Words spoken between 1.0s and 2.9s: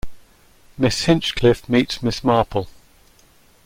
Hinchcliffe meets Miss Marple.